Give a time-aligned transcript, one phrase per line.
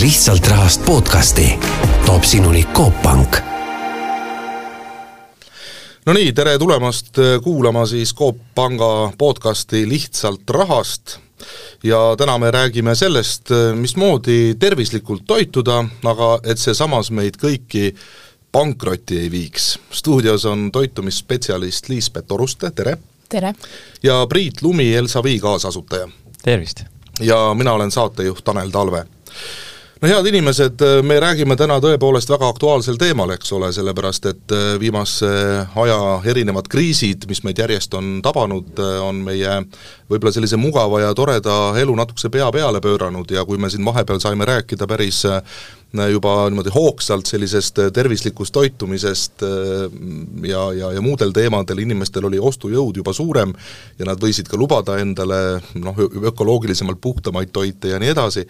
[0.00, 1.58] lihtsalt rahast podcasti
[2.06, 3.36] toob sinuni Coop Pank
[6.06, 11.18] no nii, tere tulemast kuulama siis Coop Panga podcasti Lihtsalt rahast
[11.82, 17.92] ja täna me räägime sellest, mismoodi tervislikult toituda, aga et see samas meid kõiki
[18.52, 19.78] pankrotti ei viiks.
[19.90, 22.96] stuudios on toitumisspetsialist Liis-Pet Oruste, tere!
[23.28, 23.54] tere!
[24.02, 26.08] ja Priit Lumi, Elsavi kaasasutaja.
[26.42, 26.82] tervist!
[27.20, 29.06] ja mina olen saatejuht Tanel Talve
[30.04, 34.64] no head inimesed, me räägime täna tõepoolest väga aktuaalsel teemal, eks ole, sellepärast et äh,
[34.80, 35.30] viimase
[35.80, 35.96] aja
[36.28, 39.54] erinevad kriisid, mis meid järjest on tabanud, äh, on meie
[40.12, 44.20] võib-olla sellise mugava ja toreda elu natukese pea peale pööranud ja kui me siin vahepeal
[44.20, 45.40] saime rääkida päris äh,
[46.10, 49.44] juba niimoodi hoogsalt sellisest tervislikust toitumisest
[50.48, 53.54] ja, ja, ja muudel teemadel, inimestel oli ostujõud juba suurem
[53.98, 58.46] ja nad võisid ka lubada endale noh, ökoloogilisemalt puhtamaid toite ja nii edasi,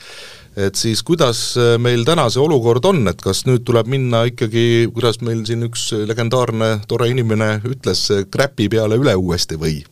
[0.57, 4.89] et siis kuidas äh, meil täna see olukord on, et kas nüüd tuleb minna ikkagi,
[4.95, 9.83] kuidas meil siin üks legendaarne tore inimene ütles, kräpi peale üle uuesti või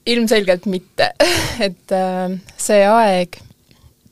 [0.06, 1.10] ilmselgelt mitte,
[1.66, 3.38] et äh, see aeg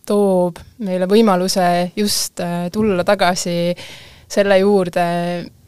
[0.09, 3.75] toob meile võimaluse just äh, tulla tagasi
[4.33, 5.05] selle juurde,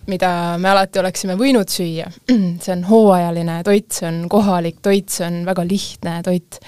[0.09, 0.31] mida
[0.61, 2.09] me alati oleksime võinud süüa.
[2.65, 6.61] see on hooajaline toit, see on kohalik toit, see on väga lihtne toit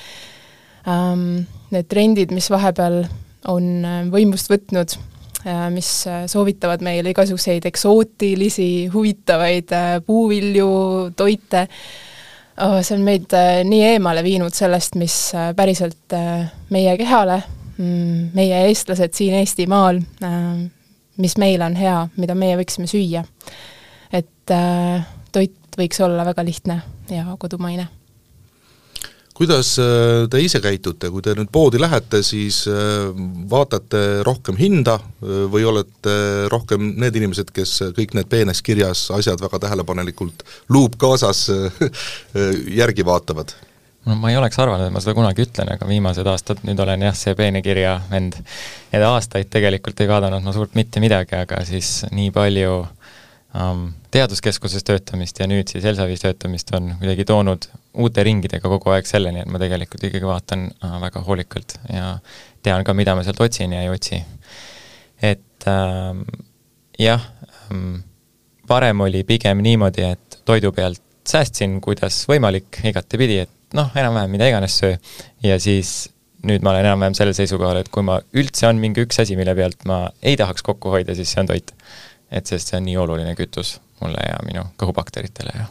[0.87, 1.45] um,.
[1.67, 3.01] Need trendid, mis vahepeal
[3.51, 4.93] on äh, võimust võtnud,
[5.75, 5.89] mis
[6.31, 9.75] soovitavad meile igasuguseid eksootilisi, huvitavaid
[10.07, 10.69] puuvilju,
[11.19, 11.65] toite,
[12.65, 15.17] oh, see on meid nii eemale viinud sellest, mis
[15.57, 16.17] päriselt
[16.71, 17.43] meie kehale,
[17.77, 20.01] mm, meie eestlased siin Eestimaal
[21.17, 23.25] mis meile on hea, mida meie võiksime süüa.
[24.13, 27.89] et äh, toit võiks olla väga lihtne ja kodumaine.
[29.37, 33.11] Kuidas äh, te ise käitute, kui te nüüd poodi lähete, siis äh,
[33.51, 36.17] vaatate rohkem hinda äh, või olete
[36.53, 41.47] rohkem need inimesed, kes kõik need peenes kirjas asjad väga tähelepanelikult, luup kaasas
[42.81, 43.53] järgi vaatavad?
[44.07, 47.03] no ma ei oleks arvanud, et ma seda kunagi ütlen, aga viimased aastad nüüd olen
[47.09, 48.39] jah, see peenekirja vend.
[48.95, 52.85] et aastaid tegelikult ei vaadanud ma suurt mitte midagi, aga siis nii palju
[54.13, 59.41] teaduskeskuses töötamist ja nüüd siis Elsavis töötamist on kuidagi toonud uute ringidega kogu aeg selleni,
[59.41, 62.19] et ma tegelikult ikkagi vaatan uh, väga hoolikalt ja
[62.67, 64.21] tean ka, mida ma sealt otsin ja ei otsi.
[65.23, 66.27] et ähm,
[66.99, 67.23] jah
[67.71, 68.03] ähm,,
[68.69, 74.51] varem oli pigem niimoodi, et toidu pealt säästsin, kuidas võimalik, igatepidi, et noh, enam-vähem mida
[74.51, 74.99] iganes söö.
[75.43, 76.11] ja siis
[76.47, 79.55] nüüd ma olen enam-vähem sellel seisukohal, et kui ma üldse on mingi üks asi, mille
[79.59, 81.73] pealt ma ei tahaks kokku hoida, siis see on toit.
[82.37, 85.67] Et sest see on nii oluline kütus mulle ja minu kõhubakteritele ja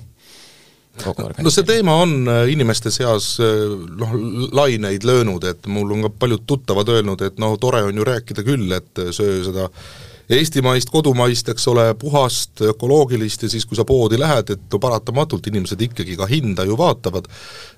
[1.43, 3.67] no see teema on äh, inimeste seas äh,
[3.99, 4.15] noh,
[4.55, 8.45] laineid löönud, et mul on ka paljud tuttavad öelnud, et no tore on ju rääkida
[8.47, 9.87] küll, et söö seda äh,
[10.29, 15.47] eestimaist, kodumaist, eks ole, puhast, ökoloogilist ja siis, kui sa poodi lähed, et no paratamatult
[15.51, 17.27] inimesed ikkagi ka hinda ju vaatavad,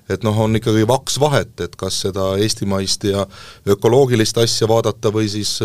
[0.08, 3.26] et noh, on ikkagi vaks vahet, et kas seda eestimaist ja
[3.68, 5.58] ökoloogilist asja vaadata või siis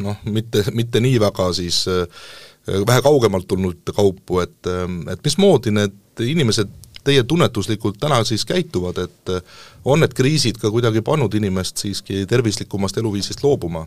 [0.00, 1.84] noh, mitte, mitte nii väga siis
[2.66, 4.72] vähe kaugemalt tulnud kaupu, et,
[5.12, 6.72] et mismoodi need inimesed
[7.06, 9.32] teie tunnetuslikult täna siis käituvad, et
[9.84, 13.86] on need kriisid ka kuidagi pannud inimest siiski tervislikumast eluviisist loobuma?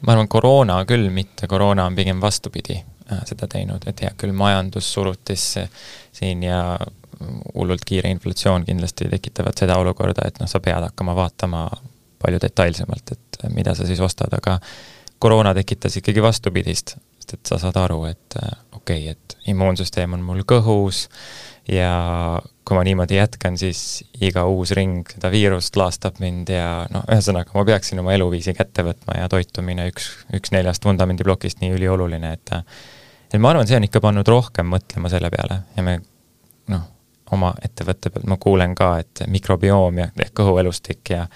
[0.00, 4.32] ma arvan, koroona küll mitte, koroona on pigem vastupidi äh, seda teinud, et hea küll,
[4.36, 5.44] majandus surutis
[6.16, 6.78] siin ja
[7.54, 11.66] hullult kiire inflatsioon kindlasti tekitavad seda olukorda, et noh, sa pead hakkama vaatama
[12.20, 14.58] palju detailsemalt, et mida sa siis ostad, aga
[15.20, 20.16] koroona tekitas ikkagi vastupidist, sest et sa saad aru, et äh, okei okay,, et immuunsüsteem
[20.16, 21.06] on mul kõhus
[21.70, 21.92] ja
[22.64, 27.54] kui ma niimoodi jätkan, siis iga uus ring seda viirust laastab mind ja noh, ühesõnaga
[27.56, 32.54] ma peaksin oma eluviisi kätte võtma ja toitumine üks, üks neljast vundamendiplokist nii ülioluline, et
[33.30, 35.98] et ma arvan, see on ikka pannud rohkem mõtlema selle peale ja me
[36.72, 36.86] noh,
[37.34, 41.26] oma ettevõtte pealt ma kuulen ka, et mikrobioom ja ehk kõhuelustik ja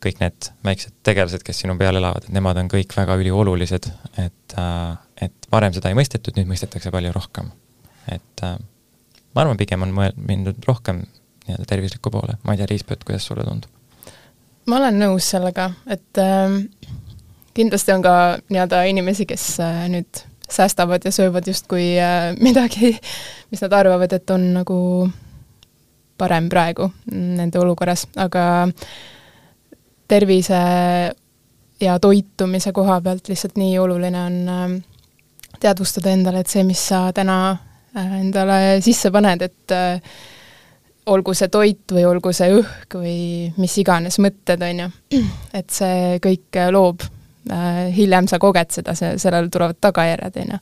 [0.00, 3.90] kõik need väiksed tegelased, kes sinu peal elavad, et nemad on kõik väga üliolulised,
[4.22, 4.54] et,
[5.20, 7.50] et varem seda ei mõistetud, nüüd mõistetakse palju rohkem.
[8.10, 8.44] et
[9.34, 11.04] ma arvan, pigem on mõel-, mindud rohkem
[11.46, 13.70] nii-öelda tervisliku poole, ma ei tea, Riispööt, kuidas sulle tundub?
[14.68, 16.58] ma olen nõus sellega, et äh,
[17.56, 18.14] kindlasti on ka
[18.48, 22.94] nii-öelda inimesi, kes äh, nüüd säästavad ja söövad justkui äh, midagi,
[23.50, 24.78] mis nad arvavad, et on nagu
[26.20, 28.44] parem praegu nende olukorras, aga
[30.10, 30.60] tervise
[31.80, 34.78] ja toitumise koha pealt lihtsalt nii oluline on äh,
[35.60, 37.40] teadvustada endale, et see, mis sa täna
[37.96, 39.98] Äh, endale sisse paned, et äh,
[41.10, 43.22] olgu see toit või olgu see õhk või
[43.58, 44.90] mis iganes mõtted, on ju,
[45.58, 50.60] et see kõik loob äh, hiljem sa koged seda, see, sellel tulevad tagajärjed, on ju.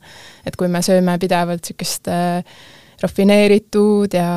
[0.49, 2.57] et kui me sööme pidevalt niisugust äh,
[3.03, 4.29] rafineeritud ja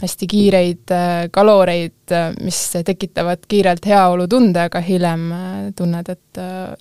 [0.00, 6.40] hästi kiireid äh, kaloreid, äh, mis tekitavad kiirelt heaolutunde, aga hiljem äh, tunned, et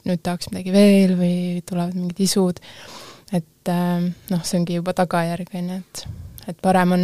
[0.09, 1.35] nüüd tahaks midagi veel või
[1.69, 2.61] tulevad mingid isud,
[3.33, 6.07] et noh, see ongi juba tagajärg, on ju, et
[6.49, 7.03] et parem on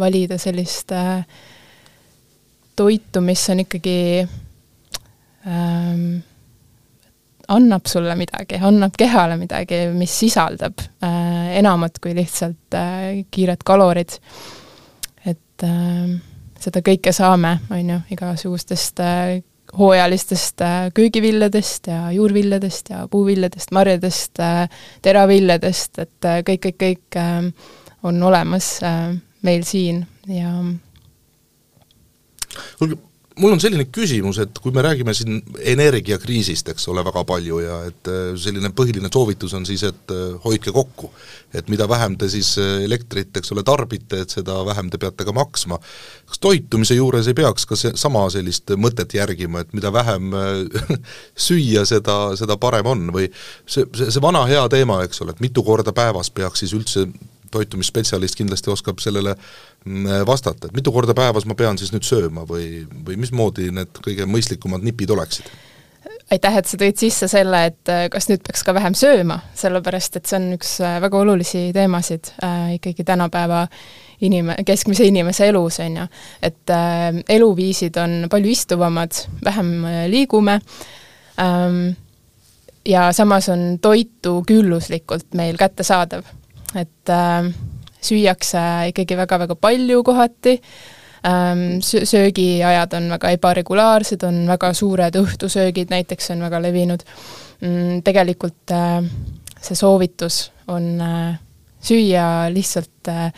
[0.00, 0.92] valida sellist
[2.76, 3.98] toitu, mis on ikkagi
[5.44, 6.22] ähm,
[7.48, 14.18] annab sulle midagi, annab kehale midagi, mis sisaldab äh, enamat kui lihtsalt äh, kiired kalorid.
[15.26, 16.16] et äh,
[16.60, 19.42] seda kõike saame, on ju, igasugustest äh,
[19.78, 24.68] hooajalistest äh, köögiviljadest ja juurviljadest ja puuviljadest, marjadest äh,,
[25.02, 27.50] teraviljadest, et äh, kõik, kõik, kõik äh,
[28.06, 30.52] on olemas äh, meil siin ja
[32.78, 32.98] kuulge,
[33.40, 35.40] mul on selline küsimus, et kui me räägime siin
[35.74, 40.38] energiakriisist, eks ole, väga palju ja et äh, selline põhiline soovitus on siis, et äh,
[40.44, 41.12] hoidke kokku.
[41.56, 45.24] et mida vähem te siis äh, elektrit, eks ole, tarbite, et seda vähem te peate
[45.24, 45.78] ka maksma.
[46.26, 50.32] kas toitumise juures ei peaks ka see, sama sellist mõtet järgima, et mida vähem
[51.48, 53.28] süüa, seda, seda parem on või
[53.66, 57.08] see, see, see vana hea teema, eks ole, et mitu korda päevas peaks siis üldse
[57.50, 62.46] toitumisspetsialist kindlasti oskab sellele mm, vastata, et mitu korda päevas ma pean siis nüüd sööma
[62.48, 65.50] või, või mismoodi need kõige mõistlikumad nipid oleksid?
[66.30, 70.18] aitäh, et sa tõid sisse selle, et äh, kas nüüd peaks ka vähem sööma, sellepärast
[70.18, 73.66] et see on üks äh, väga olulisi teemasid äh, ikkagi tänapäeva
[74.26, 76.06] inim-, keskmise inimese elus, on ju.
[76.42, 80.58] et äh, eluviisid on palju istuvamad, vähem äh, liigume
[81.40, 81.94] ähm,,
[82.86, 86.26] ja samas on toitu külluslikult meil kättesaadav
[86.76, 87.48] et äh,
[88.06, 88.62] süüakse
[88.92, 90.58] ikkagi väga-väga palju kohati
[91.26, 97.04] ähm,, söögiajad on väga ebaregulaarsed, on väga suured õhtusöögid näiteks on väga levinud
[97.60, 99.00] mm,, tegelikult äh,
[99.60, 101.38] see soovitus on äh,
[101.86, 103.30] süüa lihtsalt äh,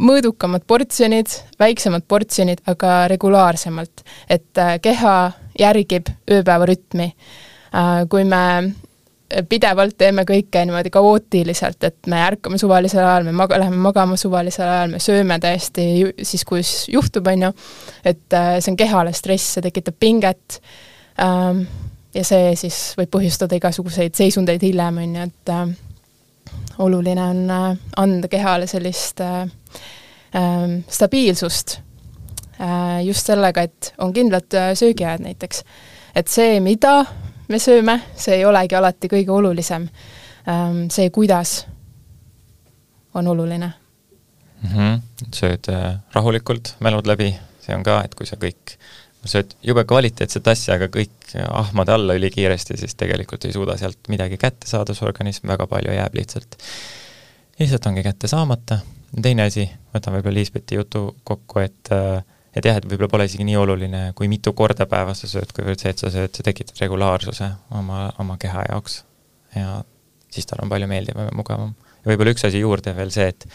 [0.00, 1.30] mõõdukamad portsjonid,
[1.60, 4.04] väiksemad portsjonid, aga regulaarsemalt.
[4.28, 7.12] et äh, keha järgib ööpäevarütmi
[7.74, 8.06] äh,.
[8.08, 8.72] Kui me
[9.48, 14.64] pidevalt teeme kõike niimoodi kaootiliselt, et me ärkame suvalisel ajal, me maga-, läheme magama suvalisel
[14.64, 17.50] ajal, me sööme täiesti ju, siis, kui juhtub, on ju,
[18.08, 20.60] et äh, see on kehale stress, see tekitab pinget
[21.20, 21.66] ähm,
[22.16, 27.68] ja see siis võib põhjustada igasuguseid seisundeid hiljem, on ju, et äh, oluline on äh,
[28.00, 29.44] anda kehale sellist äh,
[30.32, 31.78] äh, stabiilsust
[32.56, 35.64] äh, just sellega, et on kindlad äh, söögiajad näiteks.
[36.16, 37.02] et see, mida
[37.48, 39.88] me sööme, see ei olegi alati kõige olulisem.
[40.48, 41.66] Ähm, see, kuidas,
[43.14, 43.72] on oluline
[44.62, 44.70] mm.
[44.70, 45.00] -hmm.
[45.34, 48.78] sööd äh, rahulikult, mälud läbi, see on ka, et kui sa kõik
[49.28, 54.38] sööd jube kvaliteetset asja, aga kõik ahmad alla ülikiiresti, siis tegelikult ei suuda sealt midagi
[54.40, 56.56] kätte saada, su organism väga palju jääb lihtsalt,
[57.58, 58.78] lihtsalt ongi kätte saamata.
[59.22, 62.24] teine asi, võtan võib-olla Liisbeti jutu kokku, et äh,
[62.56, 65.82] et jah, et võib-olla pole isegi nii oluline, kui mitu korda päevas sa sööd, kuivõrd
[65.82, 69.02] see, et sa sööd, sa tekitad regulaarsuse oma, oma keha jaoks.
[69.56, 69.82] ja
[70.30, 71.74] siis tal on palju meeldivam ja mugavam.
[72.02, 73.48] ja võib-olla üks asi juurde veel see, et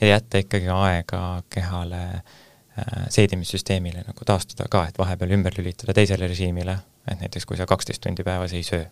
[0.00, 6.28] et jätta ikkagi aega kehale äh, seedimissüsteemile nagu taastuda ka, et vahepeal ümber lülitada teisele
[6.30, 8.86] režiimile, et näiteks kui sa kaksteist tundi päevas ei söö,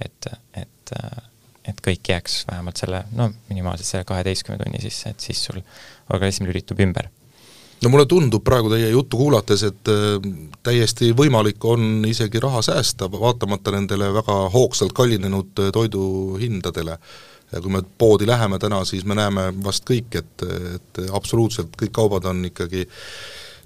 [0.00, 1.24] et, et äh,
[1.66, 5.58] et kõik jääks vähemalt selle, no minimaalselt selle kaheteistkümne tunni sisse, et siis sul
[6.14, 7.08] organism lülitub ümber
[7.82, 10.16] no mulle tundub praegu teie juttu kuulates, et äh,
[10.66, 16.98] täiesti võimalik on isegi raha säästa, vaatamata nendele väga hoogsalt kallinenud äh, toiduhindadele.
[17.52, 20.42] ja kui me poodi läheme täna, siis me näeme vast kõik, et,
[20.74, 22.88] et absoluutselt kõik kaubad on ikkagi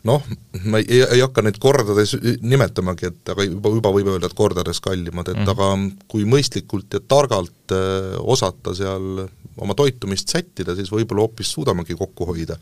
[0.05, 0.25] noh,
[0.65, 4.81] ma ei, ei hakka neid kordades nimetamagi, et aga juba, juba võib öelda, et kordades
[4.85, 5.53] kallimad, et mm.
[5.55, 5.71] aga
[6.13, 9.25] kui mõistlikult ja targalt äh, osata seal
[9.61, 12.57] oma toitumist sättida, siis võib-olla hoopis suudamegi kokku hoida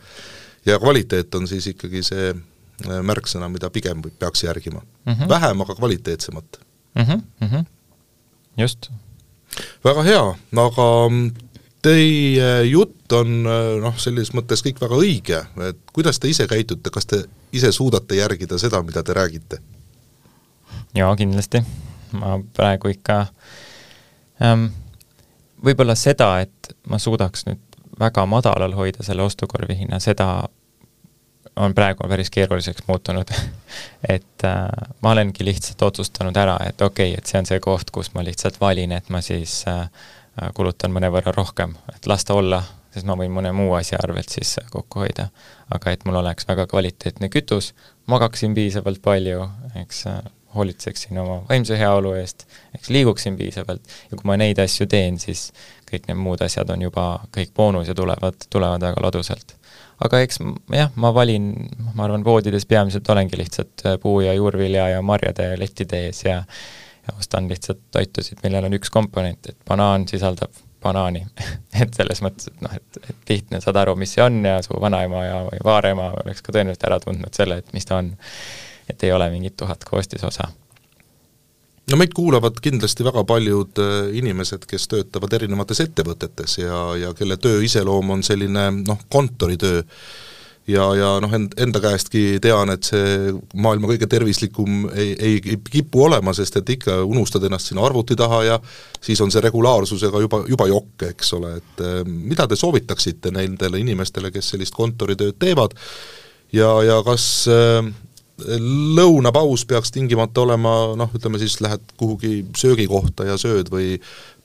[0.68, 5.12] ja kvaliteet on siis ikkagi see äh, märksõna, mida pigem peaks järgima mm.
[5.12, 5.28] -hmm.
[5.28, 6.60] vähem, aga kvaliteetsemat
[6.94, 7.02] mm.
[7.02, 7.22] -hmm.
[7.40, 7.64] Mm -hmm.
[8.56, 8.90] just.
[9.84, 10.24] väga hea,
[10.56, 10.88] aga
[11.82, 16.90] teie jutt on äh, noh, selles mõttes kõik väga õige, et kuidas te ise käitute,
[16.90, 19.58] kas te ise suudate järgida seda, mida te räägite?
[20.94, 21.62] jaa, kindlasti.
[22.12, 23.26] ma praegu ikka
[24.42, 24.68] ähm,
[25.64, 27.60] võib-olla seda, et ma suudaks nüüd
[27.98, 30.48] väga madalal hoida selle ostukorvi hinna, seda
[31.58, 33.30] on praegu päris keeruliseks muutunud
[34.14, 34.64] et äh,
[35.02, 38.24] ma olengi lihtsalt otsustanud ära, et okei okay,, et see on see koht, kus ma
[38.26, 39.86] lihtsalt valin, et ma siis äh,
[40.54, 42.62] kulutan mõnevõrra rohkem, et las ta olla
[42.94, 45.28] sest ma võin mõne muu asja arvelt siis kokku hoida.
[45.74, 47.74] aga et mul oleks väga kvaliteetne kütus,
[48.06, 49.44] magaksin piisavalt palju,
[49.82, 50.06] eks
[50.54, 55.50] hoolitseksin oma vaimse heaolu eest, eks liiguksin piisavalt ja kui ma neid asju teen, siis
[55.90, 59.57] kõik need muud asjad on juba kõik boonus ja tulevad, tulevad väga ladusalt.
[60.04, 60.42] Aga eks
[60.74, 61.52] jah, ma valin,
[61.94, 66.42] ma arvan, poodides peamiselt olengi lihtsalt puu- ja juurvilja ja marjade lettide ees ja
[67.08, 70.52] ja ostan lihtsalt toitusid, millel on üks komponent, et banaan sisaldab
[70.82, 71.24] banaani
[71.82, 74.78] et selles mõttes, et noh, et, et lihtne, saad aru, mis see on ja su
[74.80, 78.12] vanaema ja või vaarema oleks ka tõenäoliselt ära tundnud selle, et mis ta on.
[78.88, 80.48] et ei ole mingit tuhat koostisosa.
[81.90, 87.38] No meid kuulavad kindlasti väga paljud äh, inimesed, kes töötavad erinevates ettevõtetes ja, ja kelle
[87.40, 89.84] töö iseloom on selline noh, kontoritöö.
[90.68, 96.02] Ja, ja noh, end, enda käestki tean, et see maailma kõige tervislikum ei, ei, kipu
[96.04, 98.58] olema, sest et ikka unustad ennast sinna arvuti taha ja
[99.00, 103.80] siis on see regulaarsusega juba, juba jokk, eks ole, et eh, mida te soovitaksite nendele
[103.80, 105.72] inimestele, kes sellist kontoritööd teevad?
[106.52, 107.88] Ja, ja kas äh,
[108.94, 113.96] lõunapaus peaks tingimata olema noh, ütleme siis lähed kuhugi söögikohta ja sööd või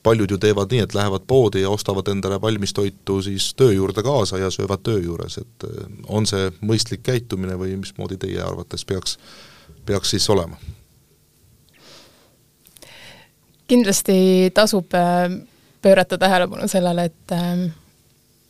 [0.02, 4.38] paljud ju teevad nii, et lähevad poodi ja ostavad endale valmistoitu siis töö juurde kaasa
[4.38, 9.18] ja söövad töö juures, et eh, on see mõistlik käitumine või mismoodi teie arvates peaks,
[9.86, 10.58] peaks siis olema?
[13.68, 15.38] kindlasti tasub eh,
[15.82, 17.64] pöörata tähelepanu sellele, et eh,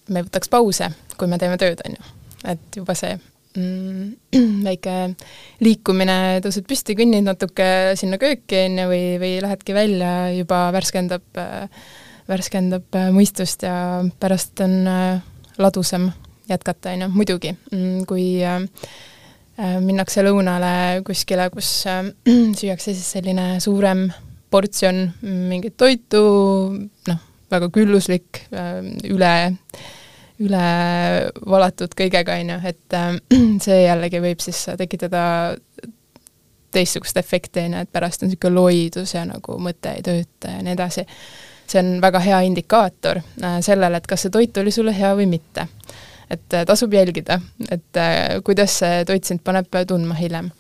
[0.08, 2.12] me võtaks pause, kui me teeme tööd, on ju.
[2.56, 3.14] et juba see
[4.68, 4.94] väike
[5.62, 7.68] liikumine, tõused püsti, kõnnid natuke
[7.98, 11.24] sinna kööki, on ju, või, või lähedki välja, juba värskendab,
[12.30, 13.76] värskendab mõistust ja
[14.20, 15.22] pärast on äh,
[15.62, 16.10] ladusam
[16.50, 18.58] jätkata, on ju, muidugi, mm, kui äh,
[19.84, 22.02] minnakse lõunale kuskile, kus äh,
[22.58, 24.08] süüakse siis selline suurem
[24.50, 26.24] portsjon mingit toitu,
[27.06, 28.44] noh, väga külluslik,
[29.06, 29.30] üle
[30.44, 30.64] üle
[31.46, 33.16] valatud kõigega, on ju, et äh,
[33.64, 35.24] see jällegi võib siis tekitada
[36.74, 40.62] teistsugust efekti, on ju, et pärast on niisugune loidus ja nagu mõte ei tööta ja
[40.64, 41.06] nii edasi.
[41.66, 45.28] see on väga hea indikaator äh, sellele, et kas see toit oli sulle hea või
[45.30, 45.68] mitte.
[46.30, 48.00] et äh, tasub jälgida, et
[48.44, 50.50] kuidas see toit sind paneb tundma hiljem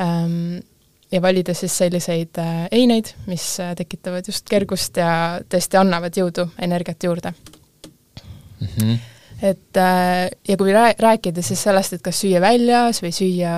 [0.00, 0.62] ähm,
[1.12, 2.40] ja valida siis selliseid
[2.72, 7.34] eineid, mis tekitavad just kergust ja tõesti annavad jõudu, energiat juurde
[8.64, 8.92] mm.
[8.92, 8.98] -hmm.
[9.42, 13.54] et äh, ja kui rää-, rääkida siis sellest, et kas süüa väljas või süüa,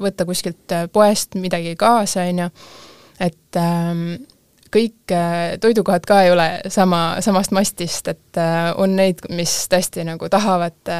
[0.00, 2.48] võtta kuskilt äh, poest midagi kaasa, on ju,
[3.20, 4.14] et ähm,
[4.76, 8.40] kõik äh, toidukohad ka ei ole sama, samast mastist, et
[8.76, 10.94] on neid, mis tõesti nagu tahavad,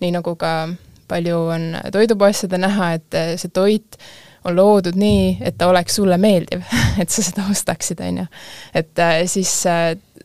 [0.00, 0.68] nii nagu ka
[1.08, 3.98] palju on toidupoes seda näha, et see toit
[4.44, 6.62] on loodud nii, et ta oleks sulle meeldiv
[7.00, 8.26] et sa seda ostaksid, on ju.
[8.74, 9.54] et siis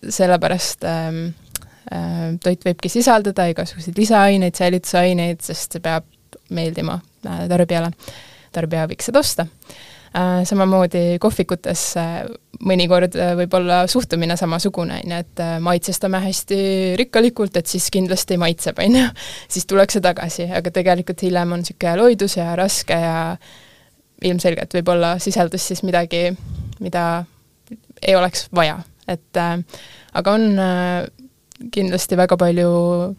[0.09, 1.40] sellepärast ähm, Äh,
[2.43, 6.05] toit võibki sisaldada igasuguseid lisaaineid, säilitusaineid, sest see peab
[6.53, 7.91] meeldima äh, tarbijale.
[8.51, 9.45] tarbija võiks seda osta.
[10.11, 11.85] Äh, samamoodi kohvikutes
[12.67, 16.59] mõnikord võib olla suhtumine samasugune, on ju, et maitsestame hästi
[16.99, 19.07] rikkalikult, et siis kindlasti maitseb, on ju.
[19.53, 23.17] siis tullakse tagasi, aga tegelikult hiljem on niisugune loidus ja raske ja
[24.21, 26.27] ilmselgelt võib-olla sisaldus siis midagi,
[26.83, 27.23] mida
[28.01, 28.75] ei oleks vaja,
[29.09, 30.45] et aga on
[31.71, 32.69] kindlasti väga palju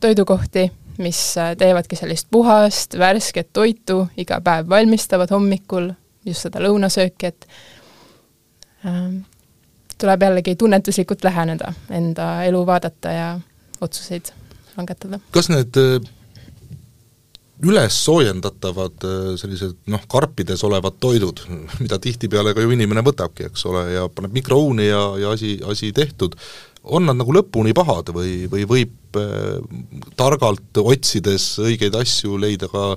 [0.00, 0.68] toidukohti,
[1.02, 5.92] mis äh, teevadki sellist puhast, värsket toitu, iga päev valmistavad hommikul
[6.26, 7.46] just seda lõunasööki, et
[8.86, 9.22] ähm,
[9.98, 13.28] tuleb jällegi tunnetuslikult läheneda, enda elu vaadata ja
[13.80, 14.32] otsuseid
[14.76, 15.20] langetada.
[15.34, 16.10] kas need äh,
[17.62, 21.44] üles soojendatavad äh, sellised noh, karpides olevad toidud,
[21.82, 25.92] mida tihtipeale ka ju inimene võtabki, eks ole, ja paneb mikrouuni ja, ja asi, asi
[25.96, 26.36] tehtud,
[26.84, 29.58] on nad nagu lõpuni pahad või, või võib äh,
[30.18, 32.94] targalt otsides õigeid asju leida ka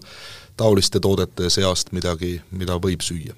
[0.58, 3.36] taoliste toodete seast midagi, mida võib süüa?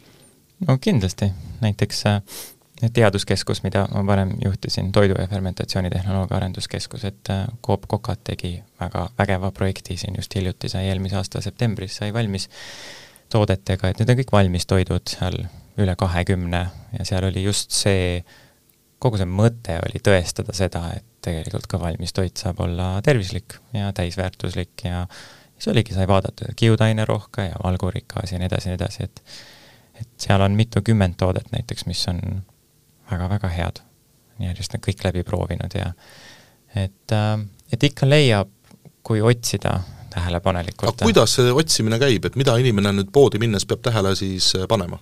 [0.68, 1.30] no kindlasti,
[1.62, 2.22] näiteks äh,
[2.94, 9.10] teaduskeskus, mida ma varem juhtisin, Toidu- ja Fermentatsioonitehnoloogia Arenduskeskus, et äh, Coop Cocat tegi väga
[9.20, 12.50] vägeva projekti siin just hiljuti, sai eelmise aasta septembris sai valmis
[13.30, 15.42] toodetega, et need on kõik valmistoidud seal
[15.77, 18.36] üle kahekümne ja seal oli just see äh,
[19.00, 23.92] kogu see mõte oli tõestada seda, et tegelikult ka valmis toit saab olla tervislik ja
[23.96, 25.06] täisväärtuslik ja
[25.58, 29.22] siis oligi, sai vaadata kiudainerohke ja valgurikas ja nii edasi nii edasi, et
[29.98, 32.20] et seal on mitukümmend toodet näiteks, mis on
[33.12, 33.84] väga-väga head.
[34.38, 35.88] järjest nad kõik läbi proovinud ja
[36.75, 37.39] et, äh,
[37.74, 38.51] et ikka leiab,
[39.04, 39.80] kui otsida
[40.13, 40.89] tähelepanelikult.
[40.89, 44.68] aga kuidas see otsimine käib, et mida inimene nüüd poodi minnes peab tähele siis äh,
[44.70, 45.00] panema?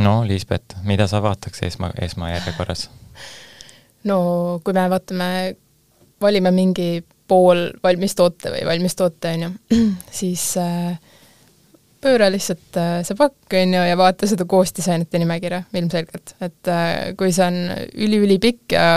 [0.00, 2.88] No Liisbet, mida sa vaataks esma, esmajärjekorras?
[4.08, 4.20] no
[4.64, 5.30] kui me vaatame
[6.20, 6.90] valime mingi
[7.30, 9.50] poolvalmis toote või valmis toote, on ju,
[10.20, 10.96] siis äh,
[12.02, 16.34] pööra lihtsalt äh, see pakk, on ju, ja vaata seda koostisainete nimekirja ilmselgelt.
[16.40, 17.60] et äh, kui see on
[18.06, 18.88] üli-ülipikk ja,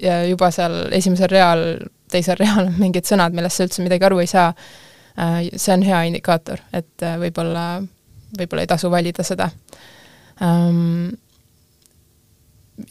[0.00, 1.64] ja juba seal esimesel real,
[2.12, 4.52] teisel real on mingid sõnad, millest sa üldse midagi aru ei saa,
[5.14, 7.78] see on hea indikaator, et võib-olla,
[8.34, 9.46] võib-olla ei tasu valida seda
[10.42, 11.10] um,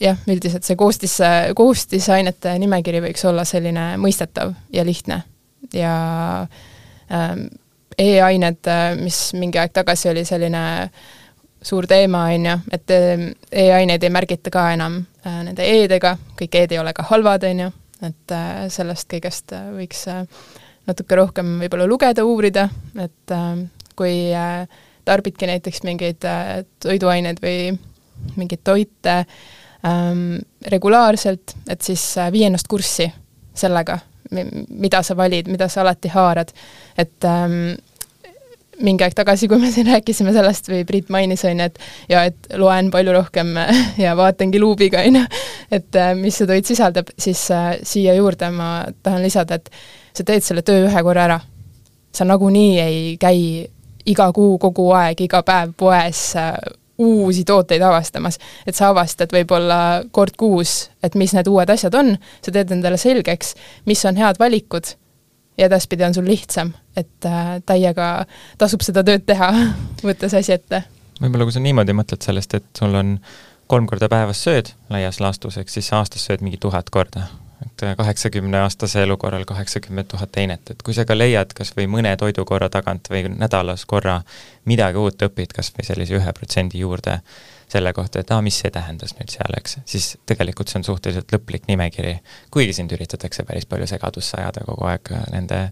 [0.00, 1.18] jah, üldiselt see koostis,
[1.56, 5.22] koostisainete nimekiri võiks olla selline mõistetav ja lihtne.
[5.72, 5.96] Ja
[7.10, 7.46] ähm,
[7.98, 8.70] e-ained,
[9.00, 10.64] mis mingi aeg tagasi oli selline
[11.64, 16.58] suur teema, on ju, et ähm, e-aineid ei märgita ka enam äh, nende e-dega, kõik
[16.60, 17.70] e-d ei ole ka halvad, on ju,
[18.04, 20.26] et äh, sellest kõigest äh, võiks äh,
[20.88, 22.68] natuke rohkem võib-olla lugeda, uurida,
[23.00, 23.64] et äh,
[23.96, 24.66] kui äh,
[25.04, 27.74] tarbidki näiteks mingeid äh, toiduaineid või
[28.36, 29.36] mingeid toite äh,
[29.86, 33.10] ähm, regulaarselt, et siis äh, vii ennast kurssi
[33.54, 33.98] sellega,
[34.68, 36.52] mida sa valid, mida sa alati haarad.
[36.98, 37.76] et ähm,
[38.82, 41.78] mingi aeg tagasi, kui me siin rääkisime sellest või Priit mainis, on ju, et
[42.10, 43.54] ja et loen palju rohkem
[44.04, 45.26] ja vaatangi luubiga, on ju,
[45.70, 49.70] et äh, mis see toit sisaldab, siis äh, siia juurde ma tahan lisada, et
[50.14, 51.40] sa teed selle töö ühe korra ära.
[52.14, 53.66] sa nagunii ei käi
[54.06, 56.56] iga kuu, kogu aeg, iga päev poes äh,
[56.98, 58.38] uusi tooteid avastamas.
[58.66, 62.98] et sa avastad võib-olla kord kuus, et mis need uued asjad on, sa teed endale
[63.00, 63.54] selgeks,
[63.86, 64.94] mis on head valikud
[65.58, 68.26] ja edaspidi on sul lihtsam, et äh, täiega
[68.58, 69.50] tasub seda tööd teha,
[70.08, 70.84] võttes asi ette.
[71.20, 73.16] võib-olla kui sa niimoodi mõtled sellest, et sul on
[73.66, 77.28] kolm korda päevas sööd laias laastus, ehk siis aastas sööd mingi tuhat korda
[77.62, 81.86] et kaheksakümne aastase elu korral kaheksakümmend tuhat einet, et kui sa ka leiad kas või
[81.90, 84.20] mõne toidukorra tagant või nädalas korra
[84.64, 87.20] midagi uut õpid, kas või sellise ühe protsendi juurde
[87.68, 91.32] selle kohta, et aa, mis see tähendas nüüd seal, eks, siis tegelikult see on suhteliselt
[91.34, 92.18] lõplik nimekiri.
[92.54, 95.64] kuigi sind üritatakse päris palju segadusse ajada kogu aeg nende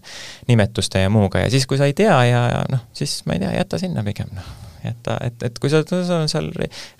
[0.47, 3.45] nimetuste ja muuga ja siis, kui sa ei tea ja, ja noh, siis ma ei
[3.45, 6.49] tea, jäta sinna pigem, noh jätta, et, et kui sa, sul on seal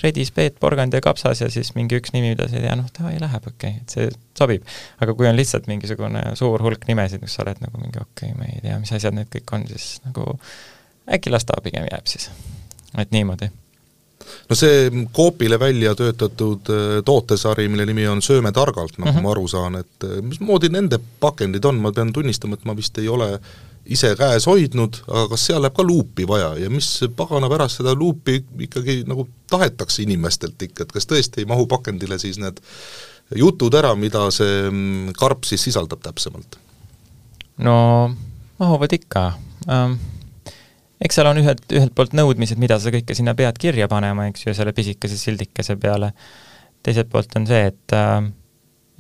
[0.04, 2.92] redis, peet, porgand ja kapsas ja siis mingi üks nimi, mida sa ei tea, noh,
[2.98, 4.68] davai, läheb, okei okay,, et see sobib.
[5.04, 8.38] aga kui on lihtsalt mingisugune suur hulk nimesid, kus sa oled nagu mingi okei okay,,
[8.40, 10.38] ma ei tea, mis asjad need kõik on, siis nagu
[11.18, 12.30] äkki las ta pigem jääb siis.
[12.98, 13.52] et niimoodi
[14.50, 19.24] no see Coopile välja töötatud äh, tootesari, mille nimi on Sööme targalt, nagu mm -hmm.
[19.24, 22.98] ma aru saan, et äh, mismoodi nende pakendid on, ma pean tunnistama, et ma vist
[22.98, 23.40] ei ole
[23.86, 27.96] ise käes hoidnud, aga kas seal läheb ka luupi vaja ja mis pagana pärast seda
[27.98, 32.62] luupi ikkagi nagu tahetakse inimestelt ikka, et kas tõesti ei mahu pakendile siis need
[33.40, 36.58] jutud ära, mida see mm, karp siis sisaldab täpsemalt?
[37.64, 37.76] no
[38.62, 39.26] mahuvad ikka
[39.68, 39.98] ähm,.
[41.04, 44.48] eks seal on ühelt, ühelt poolt nõudmised, mida sa kõike sinna pead kirja panema, eks
[44.48, 46.14] ju, selle pisikese sildikese peale,
[46.84, 48.32] teiselt poolt on see, et äh,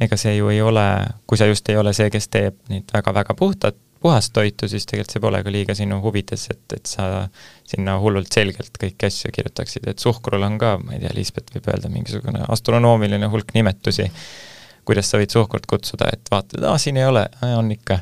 [0.04, 0.86] ega see ju ei ole,
[1.24, 5.16] kui sa just ei ole see, kes teeb neid väga-väga puhtat puhast toitu, siis tegelikult
[5.16, 7.28] see pole ka liiga sinu huvides, et, et sa
[7.70, 11.70] sinna hullult selgelt kõiki asju kirjutaksid, et suhkrul on ka, ma ei tea, Liisbet võib
[11.72, 14.10] öelda mingisugune astronoomiline hulk nimetusi,
[14.84, 17.24] kuidas sa võid suhkrut kutsuda, et vaatad, aa, siin ei ole,
[17.56, 18.02] on ikka,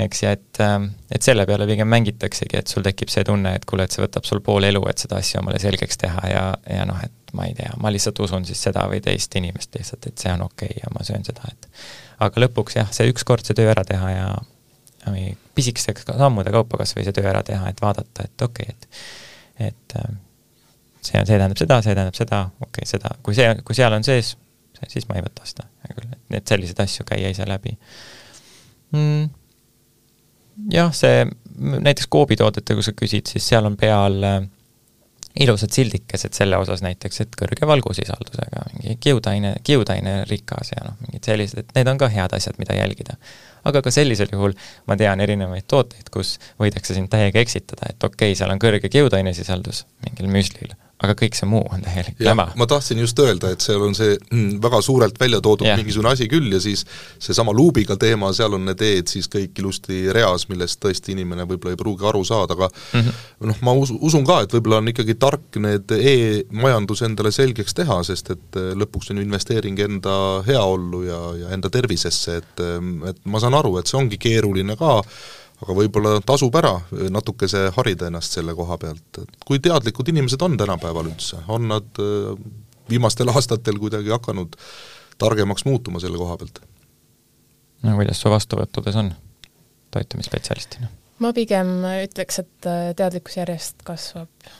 [0.00, 3.66] eks, ja et, ähm, et selle peale pigem mängitaksegi, et sul tekib see tunne, et
[3.68, 6.86] kuule, et see võtab sul pool elu, et seda asja omale selgeks teha ja, ja
[6.88, 10.24] noh, et ma ei tea, ma lihtsalt usun siis seda või teist inimest lihtsalt, et
[10.24, 11.68] see on okei okay ja ma söön seda, et
[12.24, 14.32] aga lõpuks jah, see ükskord see töö ära teha ja
[15.54, 19.68] pisikeste sammude kaupa kas või see töö ära teha, et vaadata, et okei okay,, et
[19.68, 20.14] et äh,
[21.02, 23.94] see on, see tähendab seda, see tähendab seda, okei okay,, seda, kui see, kui seal
[23.96, 24.34] on sees,
[24.88, 27.74] siis ma ei võta seda, hea küll, et need selliseid asju käia ise läbi
[28.96, 29.28] mm,.
[30.74, 31.26] jah, see,
[31.58, 34.40] näiteks koobitoodete, kui sa küsid, siis seal on peal äh,
[35.42, 41.30] ilusad sildikesed selle osas näiteks, et kõrge valgusisaldusega, mingi kiudaine, kiudaine rikas ja noh, mingid
[41.30, 43.16] sellised, et need on ka head asjad, mida jälgida
[43.68, 44.54] aga ka sellisel juhul
[44.90, 48.90] ma tean erinevaid tooteid, kus võidakse sind täiega eksitada, et okei okay,, seal on kõrge
[48.92, 52.46] kiudainesisaldus mingil müslil, aga kõik see muu on täielik jama.
[52.58, 55.78] ma tahtsin just öelda, et seal on see mm, väga suurelt välja toodud yeah.
[55.80, 56.84] mingisugune asi küll ja siis
[57.22, 61.74] seesama luubiga teema, seal on need E-d siis kõik ilusti reas, millest tõesti inimene võib-olla
[61.74, 63.26] ei pruugi aru saada, aga mm -hmm.
[63.50, 68.02] noh, ma usu, usun ka, et võib-olla on ikkagi tark need e-majandus endale selgeks teha,
[68.06, 73.02] sest et äh, lõpuks on ju investeering enda heaollu ja, ja enda tervisesse, et ähm,
[73.08, 75.00] et ma saan aru, et see ongi keeruline ka,
[75.62, 76.74] aga võib-olla tasub ära
[77.12, 82.02] natukese harida ennast selle koha pealt, et kui teadlikud inimesed on tänapäeval üldse, on nad
[82.02, 82.32] äh,
[82.90, 84.56] viimastel aastatel kuidagi hakanud
[85.22, 86.62] targemaks muutuma selle koha pealt?
[87.82, 89.12] no kuidas su vastuvõttudes on
[89.94, 90.90] toitumisspetsialistina?
[91.22, 94.52] ma pigem ütleks, et äh, teadlikkus järjest kasvab.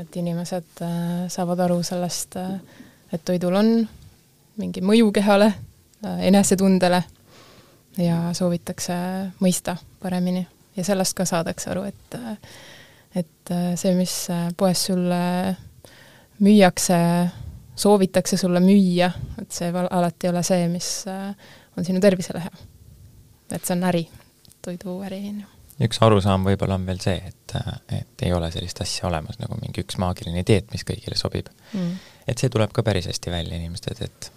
[0.00, 2.36] et inimesed äh, saavad aru sellest,
[3.12, 3.76] et toidul on
[4.60, 5.48] mingi mõju kehale,
[6.04, 7.00] enesetundele
[7.98, 8.94] ja soovitakse
[9.42, 10.46] mõista paremini.
[10.76, 12.16] Ja sellest ka saadakse aru, et
[13.14, 14.12] et see, mis
[14.58, 15.20] poes sulle
[16.42, 16.98] müüakse,
[17.78, 20.88] soovitakse sulle müüa, et see alati ei ole see, mis
[21.76, 22.54] on sinu tervisele hea.
[23.54, 24.08] et see on äri,
[24.64, 25.50] toiduäri, on ju.
[25.84, 27.54] Üks arusaam võib-olla on veel see, et,
[27.94, 31.50] et ei ole sellist asja olemas nagu mingi üks maagiline dieet, mis kõigile sobib.
[31.74, 31.96] Mm..
[32.28, 34.30] Et see tuleb ka päris hästi välja inimestel, et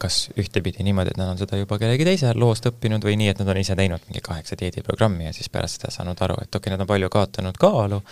[0.00, 3.42] kas ühtepidi niimoodi, et nad on seda juba kellegi teise loost õppinud või nii, et
[3.42, 6.58] nad on ise teinud mingi kaheksa dieediprogrammi ja siis pärast seda saanud aru, et okei
[6.58, 8.02] okay,, nad on palju kaotanud kaalu,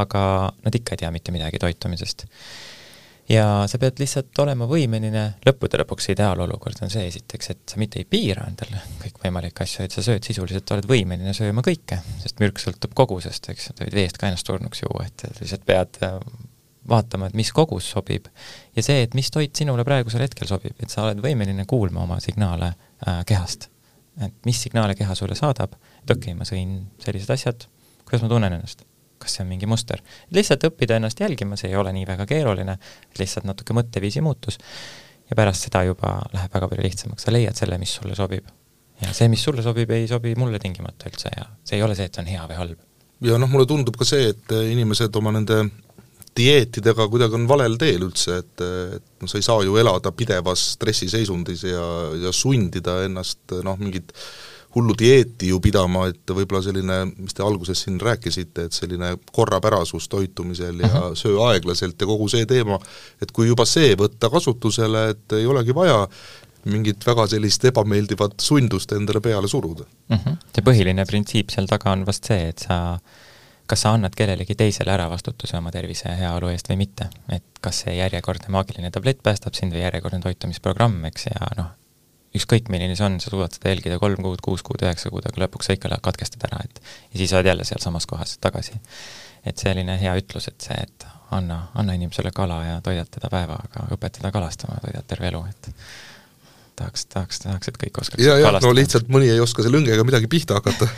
[0.00, 0.22] aga
[0.64, 2.26] nad ikka ei tea mitte midagi toitumisest.
[3.30, 8.02] Ja sa pead lihtsalt olema võimeline, lõppude lõpuks ideaalolukord on see esiteks, et sa mitte
[8.02, 12.60] ei piira endale kõikvõimalikke asju, et sa sööd sisuliselt, oled võimeline sööma kõike, sest mürk
[12.60, 16.02] sõltub kogusest, eks, sa võid veest ka ennast surnuks juua, et lihtsalt pead
[16.88, 18.26] vaatama, et mis kogus sobib.
[18.76, 22.20] ja see, et mis toit sinule praegusel hetkel sobib, et sa oled võimeline kuulma oma
[22.20, 23.70] signaale äh, kehast.
[24.22, 27.68] et mis signaale keha sulle saadab, et okei okay,, ma sõin sellised asjad,
[28.04, 28.84] kuidas ma tunnen ennast
[29.24, 30.02] kas see on mingi muster.
[30.36, 32.76] lihtsalt õppida ennast jälgima, see ei ole nii väga keeruline,
[33.18, 34.58] lihtsalt natuke mõtteviisi muutus
[35.30, 38.50] ja pärast seda juba läheb väga palju lihtsamaks, sa leiad selle, mis sulle sobib.
[39.02, 42.10] ja see, mis sulle sobib, ei sobi mulle tingimata üldse ja see ei ole see,
[42.10, 42.84] et see on hea või halb.
[43.24, 45.64] ja noh, mulle tundub ka see, et inimesed oma nende
[46.36, 48.64] dieetidega kuidagi on valel teel üldse, et,
[48.96, 51.86] et noh, sa ei saa ju elada pidevas stressiseisundis ja,
[52.26, 54.12] ja sundida ennast noh, mingit
[54.74, 60.08] hullu dieeti ju pidama, et võib-olla selline, mis te alguses siin rääkisite, et selline korrapärasus
[60.10, 61.04] toitumisel ja uh mhm.
[61.04, 61.18] -huh.
[61.18, 62.78] söö aeglaselt ja kogu see teema,
[63.22, 66.08] et kui juba see võtta kasutusele, et ei olegi vaja
[66.64, 70.16] mingit väga sellist ebameeldivat sundust endale peale suruda uh.
[70.16, 70.20] Mhm.
[70.28, 70.36] -huh.
[70.54, 72.98] see põhiline printsiip seal taga on vast see, et sa
[73.66, 77.62] kas sa annad kellelegi teisele ära vastutuse oma tervise ja heaolu eest või mitte, et
[77.64, 81.72] kas see järjekordne maagiline tablett päästab sind või järjekordne toitumisprogramm, eks, ja noh,
[82.34, 85.44] ükskõik, milline see on, sa suudad seda jälgida kolm kuud, kuus kuud, üheksa kuud, aga
[85.44, 88.80] lõpuks sa ikka katkestad ära, et ja siis oled jälle sealsamas kohas tagasi.
[89.44, 93.88] et selline hea ütlus, et see, et anna, anna inimesele kala ja toidad teda päevaga,
[93.92, 95.68] õpeta ta kalastama, toidad terve elu, et
[96.78, 100.06] tahaks, tahaks, tahaks, et kõik oskaks ja, jah, no lihtsalt mõni ei oska selle õngega
[100.06, 100.88] midagi pihta hakata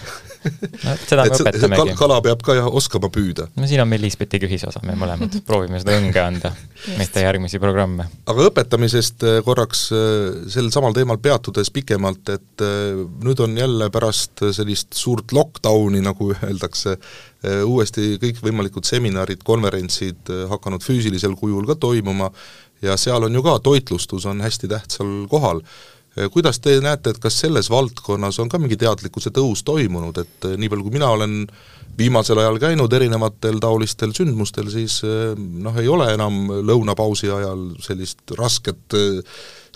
[0.50, 1.94] no seda me õpetamegi.
[1.98, 3.48] kala peab ka jah oskama püüda.
[3.56, 6.52] no siin on meil Liisbetiga ühisosa, me mõlemad proovime seda õnge anda,
[7.00, 8.08] mitte järgmisi programme.
[8.30, 13.90] aga õpetamisest äh, korraks äh, sel samal teemal peatudes pikemalt, et äh, nüüd on jälle
[13.94, 16.98] pärast sellist suurt lockdowni, nagu öeldakse,
[17.46, 22.30] uuesti kõikvõimalikud seminarid, konverentsid hakanud füüsilisel kujul ka toimuma
[22.86, 25.62] ja seal on ju ka toitlustus on hästi tähtsal kohal.
[26.32, 30.70] kuidas te näete, et kas selles valdkonnas on ka mingi teadlikkuse tõus toimunud, et nii
[30.72, 31.42] palju, kui mina olen
[31.98, 35.02] viimasel ajal käinud erinevatel taolistel sündmustel, siis
[35.36, 38.96] noh, ei ole enam lõunapausi ajal sellist rasket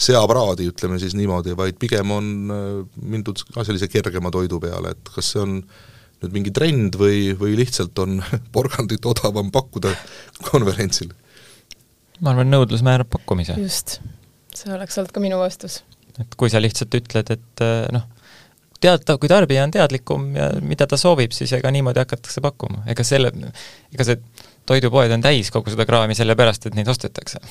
[0.01, 2.33] seapraadi, ütleme siis niimoodi, vaid pigem on
[3.03, 5.59] mindud ka sellise kergema toidu peale, et kas see on
[6.21, 8.21] nüüd mingi trend või, või lihtsalt on
[8.57, 9.95] porgandit odavam pakkuda
[10.51, 11.13] konverentsil?
[12.21, 13.57] Ma arvan, nõudlus määrab pakkumise.
[13.61, 13.99] just,
[14.57, 15.81] see oleks olnud ka minu vastus.
[16.21, 18.07] et kui sa lihtsalt ütled, et eh, noh,
[18.81, 23.07] tead, kui tarbija on teadlikum ja mida ta soovib, siis ega niimoodi hakatakse pakkuma, ega
[23.07, 23.33] selle,
[23.93, 24.21] ega see
[24.69, 27.43] toidupoed on täis kogu seda kraami sellepärast, et neid ostetakse.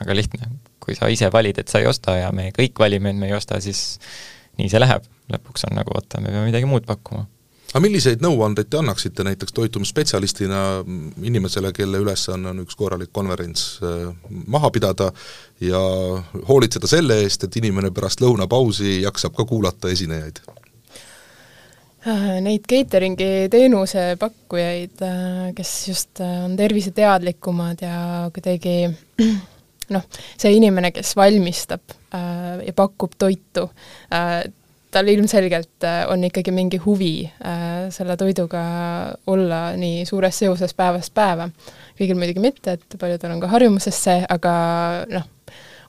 [0.00, 0.48] väga lihtne,
[0.82, 3.36] kui sa ise valid, et sa ei osta ja me kõik valime, et me ei
[3.36, 4.00] osta, siis
[4.58, 5.06] nii see läheb.
[5.32, 7.24] lõpuks on nagu oota, me peame midagi muud pakkuma
[7.74, 10.58] aga milliseid nõuandeid te annaksite näiteks toitumisspetsialistina
[11.26, 14.12] inimesele, kelle ülesanne on üks korralik konverents äh,
[14.46, 15.10] maha pidada
[15.60, 15.80] ja
[16.48, 20.38] hoolitseda selle eest, et inimene pärast lõunapausi jaksab ka kuulata esinejaid?
[22.06, 27.98] Äh, neid catering'i teenuse pakkujaid, äh, kes just on terviseteadlikumad ja
[28.30, 28.76] kuidagi
[29.96, 33.64] noh, see inimene, kes valmistab ja pakub toitu,
[34.94, 38.62] tal ilmselgelt äh, on ikkagi mingi huvi äh, selle toiduga
[39.26, 41.48] olla nii suures seoses päevast päeva.
[41.98, 44.52] kõigil muidugi mitte, et paljudel on ka harjumuses see, aga
[45.10, 45.26] noh,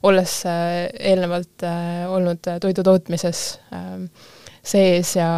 [0.06, 1.66] olles äh, eelnevalt
[2.12, 3.44] olnud toidu tootmises
[4.66, 5.28] sees ja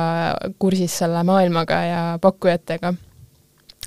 [0.58, 2.94] kursis selle maailmaga ja pakkujatega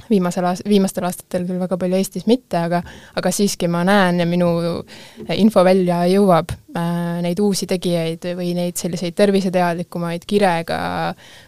[0.10, 2.82] viimasel aast-, viimastel aastatel küll väga palju Eestis mitte, aga
[3.20, 4.50] aga siiski ma näen ja minu
[5.36, 10.80] info välja jõuab äh, neid uusi tegijaid või neid selliseid terviseteadlikumaid kirega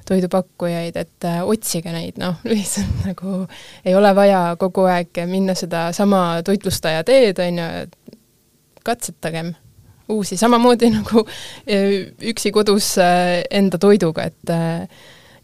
[0.09, 3.39] toidupakkujaid, et äh, otsige neid, noh, lihtsalt nagu
[3.85, 8.19] ei ole vaja kogu aeg minna sedasama toitlustaja teed, on ju,
[8.83, 9.53] katsetagem
[10.09, 11.99] uusi, samamoodi nagu äh,
[12.33, 14.87] üksi kodus äh, enda toiduga, et äh,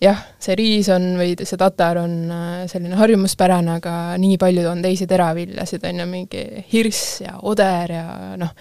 [0.03, 4.85] jah, see riis on või see tatar on äh, selline harjumuspärane, aga nii palju on
[4.85, 8.05] teisi teraviljasid, on ju, mingi hirss ja oder ja
[8.39, 8.53] noh,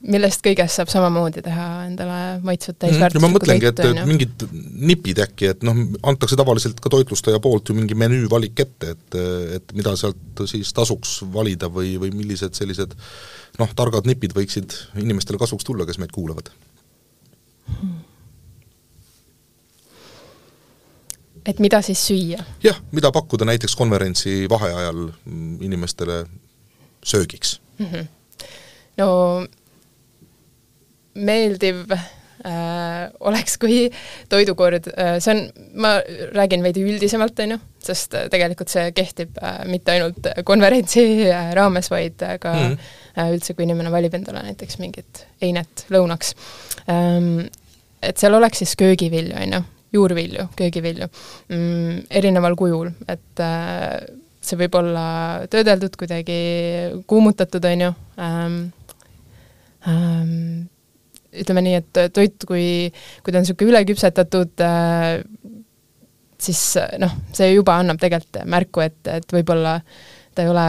[0.00, 2.80] millest kõigest saab samamoodi teha endale maitsvat Mhm.
[2.86, 4.44] täisväärtuslikku ma mõtlengi, et, et mingid
[4.90, 9.18] nipid äkki, et noh, antakse tavaliselt ka toitlustaja poolt ju mingi menüüvalik ette, et
[9.60, 12.96] et mida sealt siis tasuks valida või, või millised sellised
[13.60, 16.48] noh, targad nipid võiksid inimestele kasuks tulla, kes meid kuulavad?
[21.46, 22.44] Et mida siis süüa?
[22.64, 26.24] jah, mida pakkuda näiteks konverentsi vaheajal mm, inimestele
[27.04, 27.58] söögiks?
[29.00, 29.10] no
[31.14, 33.88] meeldiv äh, oleks, kui
[34.28, 35.42] toidukord äh,, see on,
[35.80, 35.96] ma
[36.36, 41.52] räägin veidi üldisemalt, on ju, sest äh, tegelikult see kehtib äh, mitte ainult konverentsi äh,
[41.56, 42.92] raames, vaid äh, ka mm -hmm.
[43.16, 46.34] äh, üldse, kui inimene valib endale näiteks mingit einet lõunaks
[46.88, 47.48] ähm,.
[48.02, 49.62] et seal oleks siis köögivilju, on ju,
[49.94, 54.00] juurvilju, köögivilju mm,, erineval kujul, et äh,
[54.40, 55.06] see võib olla
[55.52, 56.36] töödeldud kuidagi,
[57.10, 57.90] kuumutatud, on ju
[58.24, 58.60] ähm,,
[59.88, 60.68] ähm,
[61.30, 62.64] ütleme nii, et toit, kui,
[63.22, 65.20] kui ta on niisugune üleküpsetatud äh,,
[66.40, 66.62] siis
[67.02, 69.78] noh, see juba annab tegelikult märku, et, et võib-olla
[70.34, 70.66] ta ei ole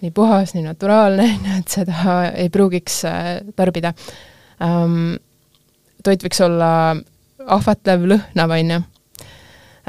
[0.00, 3.92] nii puhas, nii naturaalne, ju, et seda ei pruugiks äh, tarbida
[4.64, 5.18] ähm,.
[6.00, 6.70] toit võiks olla
[7.46, 8.80] ahvatlev, lõhnav, on ju.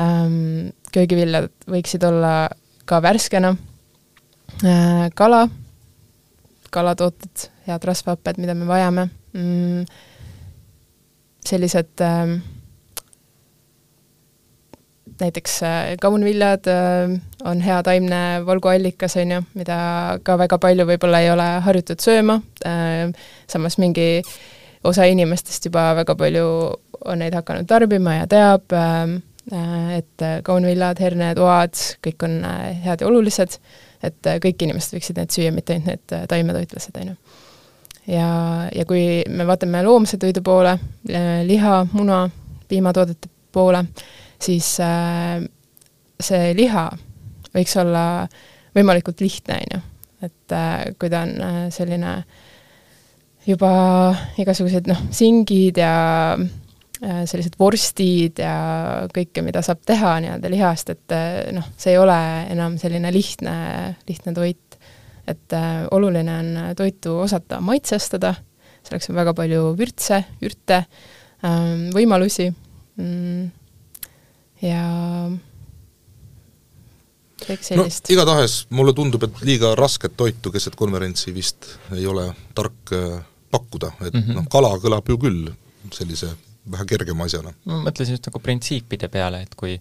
[0.01, 0.69] Ähm,.
[0.91, 2.49] köögiviljad võiksid olla
[2.85, 3.55] ka värskena.
[4.63, 5.45] Äh,, kala,
[6.69, 9.09] kalatooted, head rasvahapped, mida me vajame.
[9.33, 9.85] Mm,,
[11.45, 12.39] sellised äh,
[15.21, 19.77] näiteks äh, kaunviljad äh, on hea taimne valguallikas, on ju, mida
[20.23, 22.41] ka väga palju võib-olla ei ole harjutud sööma.
[23.49, 24.21] Samas mingi
[24.83, 26.45] osa inimestest juba väga palju
[27.05, 29.19] on neid hakanud tarbima ja teab äh,,
[29.97, 33.57] et kaunviljad, herned, oad, kõik on äh, head ja olulised,
[34.05, 37.15] et äh, kõik inimesed võiksid neid süüa, mitte ainult need äh, taimetoitlased, on ju
[38.15, 38.27] ja,
[38.73, 40.75] ja kui me vaatame loomse toidu poole,
[41.47, 42.23] liha, muna,
[42.69, 43.83] piimatoodete poole,
[44.41, 45.41] siis äh,
[46.21, 46.87] see liha
[47.51, 48.05] võiks olla
[48.75, 49.81] võimalikult lihtne, on ju.
[50.27, 52.15] et äh, kui ta on äh, selline
[53.47, 53.71] juba
[54.39, 55.93] igasugused noh, singid ja
[56.37, 56.45] äh,
[57.01, 58.55] sellised vorstid ja
[59.13, 62.17] kõike, mida saab teha nii-öelda lihast, et äh, noh, see ei ole
[62.53, 63.55] enam selline lihtne,
[64.09, 64.71] lihtne toit
[65.27, 68.33] et äh, oluline on toitu osata maitsestada,
[68.85, 70.81] selleks on väga palju vürtse, ürte
[71.45, 73.47] ähm,, võimalusi mm,
[74.65, 74.83] ja
[77.41, 82.29] kõik sellist no igatahes mulle tundub, et liiga rasket toitu keset konverentsi vist ei ole
[82.57, 83.19] tark äh,
[83.51, 84.39] pakkuda, et mm -hmm.
[84.39, 85.51] noh, kala kõlab ju küll
[85.91, 86.33] sellise
[86.71, 87.53] vähe kergema asjana.
[87.65, 89.79] ma mõtlesin just nagu printsiipide peale, et kui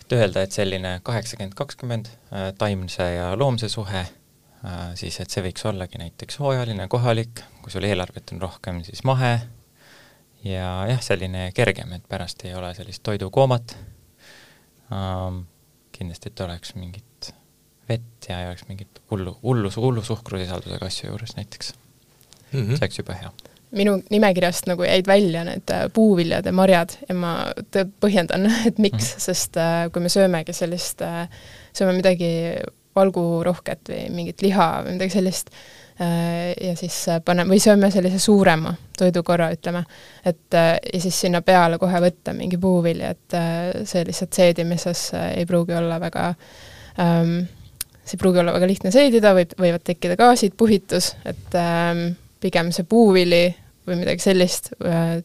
[0.00, 4.06] et öelda, et selline kaheksakümmend, kakskümmend äh, taimse ja loomse suhe
[4.64, 9.00] Äh, siis et see võiks ollagi näiteks hooajaline, kohalik, kui sul eelarvet on rohkem, siis
[9.08, 9.38] mahe
[10.44, 13.72] ja jah, selline kergem, et pärast ei ole sellist toidukoomat
[14.92, 15.46] ähm,,
[15.96, 17.30] kindlasti, et oleks mingit
[17.88, 22.60] vett ja ei oleks mingit hullu, hullu, hullu suhkrusisaldusega asju juures näiteks mm.
[22.60, 22.76] -hmm.
[22.76, 23.32] see oleks jube hea
[23.76, 27.34] minu nimekirjast nagu jäid välja need äh, puuviljad ja marjad ja ma
[28.02, 29.24] põhjendan, et miks -hmm.
[29.30, 31.02] sest äh, kui me söömegi sellist,
[31.72, 32.30] sööme midagi
[32.96, 35.52] valgurohket või mingit liha või midagi sellist,
[36.00, 39.84] äh, ja siis äh, paneme, või sööme sellise suurema toidukorra, ütleme,
[40.26, 43.38] et äh, ja siis sinna peale kohe võtta mingi puuvilja, et
[43.88, 45.06] see lihtsalt seedimises
[45.36, 46.32] ei pruugi olla väga
[47.00, 47.36] ähm,
[48.04, 52.72] see ei pruugi olla väga lihtne seedida, võib, võivad tekkida gaasid, puhitus, et ähm, pigem
[52.74, 53.44] see puuvili
[53.90, 54.70] või midagi sellist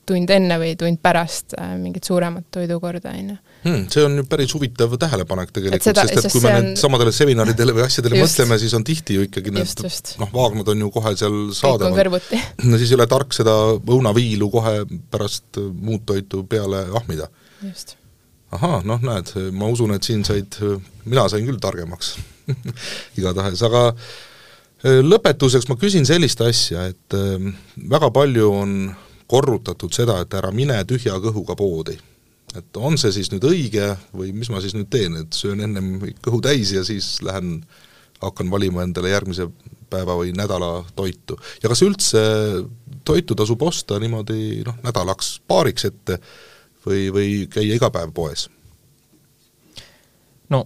[0.08, 3.88] tund enne või tund pärast mingit suuremat toidukorda, on ju hmm,.
[3.92, 6.70] See on ju päris huvitav tähelepanek tegelikult, sest et kui me on...
[6.80, 9.84] samadele seminaridele või asjadele just, mõtleme, siis on tihti ju ikkagi need
[10.22, 12.20] noh, vaagnad on ju kohe seal saadaval.
[12.70, 14.78] no siis ei ole tark seda õunaviilu kohe
[15.14, 17.28] pärast muud toitu peale ahmida.
[18.56, 20.56] ahah, noh näed, ma usun, et siin said,
[21.04, 22.16] mina sain küll targemaks
[23.20, 23.90] igatahes, aga
[24.86, 27.16] lõpetuseks ma küsin sellist asja, et
[27.90, 28.76] väga palju on
[29.28, 31.98] korrutatud seda, et ära mine tühja kõhuga poodi.
[32.56, 35.98] et on see siis nüüd õige või mis ma siis nüüd teen, et söön ennem
[36.24, 37.66] kõhu täis ja siis lähen
[38.22, 39.50] hakkan valima endale järgmise
[39.90, 41.38] päeva või nädala toitu.
[41.64, 42.22] ja kas üldse
[43.04, 46.20] toitu tasub osta niimoodi noh, nädalaks paariks ette
[46.86, 48.50] või, või käia iga päev poes?
[50.50, 50.66] no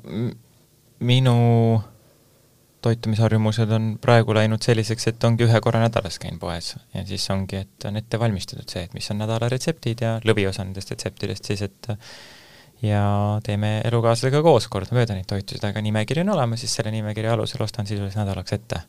[0.99, 1.37] minu
[2.81, 7.63] toitumisharjumused on praegu läinud selliseks, et ongi ühe korra nädalas käin poes ja siis ongi,
[7.65, 11.65] et on ette valmistatud see, et mis on nädala retseptid ja lõviosa nendest retseptidest siis,
[11.67, 11.91] et
[12.81, 13.03] ja
[13.43, 17.87] teeme elukaaslasega koos kordamööda neid toitusid, aga nimekiri on olemas, siis selle nimekirja alusel ostan
[17.89, 18.81] sisuliselt nädalaks ette.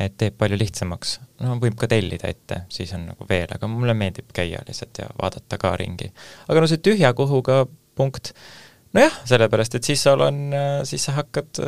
[0.00, 1.20] et teeb palju lihtsamaks.
[1.44, 5.06] no võib ka tellida ette, siis on nagu veel, aga mulle meeldib käia lihtsalt ja
[5.20, 6.12] vaadata ka ringi.
[6.48, 8.32] aga no see tühja kõhuga punkt,
[8.94, 10.40] nojah, sellepärast et siis sul on,
[10.88, 11.60] siis sa hakkad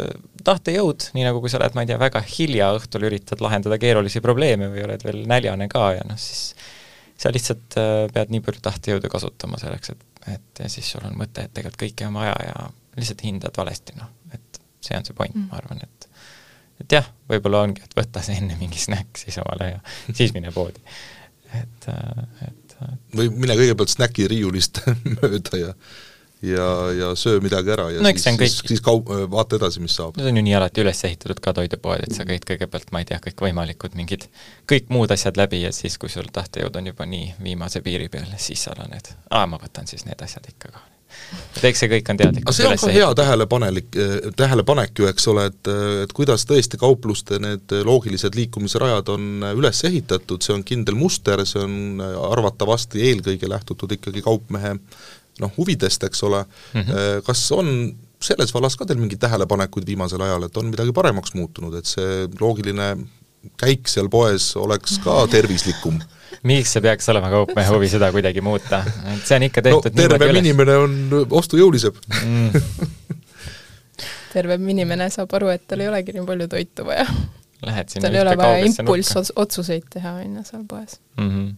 [0.47, 4.23] tahtejõud, nii nagu kui sa oled, ma ei tea, väga hilja õhtul üritad lahendada keerulisi
[4.25, 6.55] probleeme või oled veel näljane ka ja noh, siis
[7.17, 7.79] sa lihtsalt
[8.15, 11.83] pead nii palju tahtejõudu kasutama selleks, et, et ja siis sul on mõte, et tegelikult
[11.87, 15.61] kõike on vaja ja lihtsalt hindad valesti, noh, et see on see point mm., ma
[15.63, 15.97] arvan, et
[16.83, 19.79] et jah, võib-olla ongi, et võta see enne mingi snäkk siis omale ja
[20.11, 20.83] siis mine poodi.
[21.57, 21.89] et,
[22.45, 22.77] et
[23.17, 24.83] või mine kõigepealt snäki riiulist
[25.17, 25.73] mööda ja
[26.47, 29.97] ja, ja söö midagi ära ja no, siis, siis, siis, siis kau-, vaata edasi, mis
[29.99, 30.17] saab.
[30.19, 33.09] Need on ju nii alati üles ehitatud ka toidupoed, et sa käid kõigepealt, ma ei
[33.11, 34.29] tea, kõikvõimalikud mingid,
[34.71, 38.29] kõik muud asjad läbi ja siis, kui sul tahtejõud on juba nii viimase piiri peal,
[38.41, 40.87] siis sa oled, aa, ma võtan siis need asjad ikka ka.
[41.57, 42.51] Et eks see kõik on teadlik.
[42.53, 45.71] see on ka hea tähelepanelik, eh, tähelepanek ju, eks ole, et,
[46.05, 51.63] et kuidas tõesti kaupluste need loogilised liikumisrajad on üles ehitatud, see on kindel muster, see
[51.65, 54.77] on arvatavasti eelkõige lähtutud ikkagi kaupmehe
[55.43, 57.23] noh, huvidest, eks ole mm, -hmm.
[57.27, 57.71] kas on
[58.23, 62.27] selles vallas ka teil mingeid tähelepanekuid viimasel ajal, et on midagi paremaks muutunud, et see
[62.41, 62.97] loogiline
[63.61, 66.01] käik seal poes oleks ka tervislikum
[66.47, 68.83] miks see peaks olema kaupmehe huvi seda kuidagi muuta,
[69.15, 70.97] et see on ikka tehtud no, tervem inimene on
[71.31, 72.67] ostujõulisem mm.
[74.37, 77.07] tervem inimene saab aru, et tal ei olegi nii palju toitu vaja.
[77.63, 81.31] Tal ei ole vaja impulssotsuseid teha, on ju, seal poes mm.
[81.31, 81.55] -hmm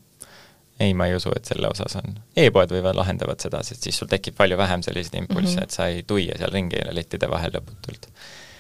[0.81, 3.99] ei, ma ei usu, et selle osas on e, e-poed võivad, lahendavad seda, sest siis
[3.99, 5.64] sul tekib palju vähem selliseid impulsse mm, -hmm.
[5.64, 8.11] et sa ei tuia seal ringi lettide vahel lõputult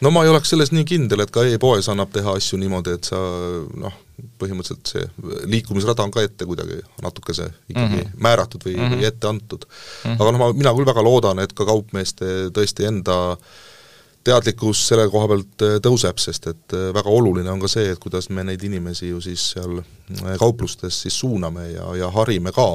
[0.00, 3.08] no ma ei oleks selles nii kindel, et ka e-poes annab teha asju niimoodi, et
[3.10, 3.18] sa
[3.84, 3.96] noh,
[4.40, 8.20] põhimõtteliselt see liikumisrada on ka ette kuidagi natukese ikkagi mm -hmm.
[8.26, 8.98] määratud või mm, -hmm.
[8.98, 10.10] või ette antud mm.
[10.10, 10.20] -hmm.
[10.20, 13.36] aga noh, ma, mina küll väga loodan, et ka kaupmeeste tõesti enda
[14.28, 18.00] teadlikkus selle koha pealt äh, tõuseb, sest et äh, väga oluline on ka see, et
[18.02, 22.68] kuidas me neid inimesi ju siis seal äh, kauplustes siis suuname ja, ja harime ka,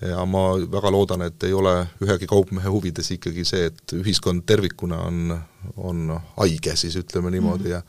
[0.00, 5.00] ja ma väga loodan, et ei ole ühegi kaupmehe huvides ikkagi see, et ühiskond tervikuna
[5.08, 5.34] on,
[5.76, 7.76] on haige, siis ütleme niimoodi mm, -hmm.
[7.76, 7.82] ja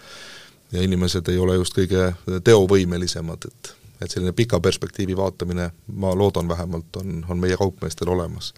[0.71, 6.47] ja inimesed ei ole just kõige teovõimelisemad, et et selline pika perspektiivi vaatamine, ma loodan
[6.47, 8.54] vähemalt, on, on meie kaupmeestel olemas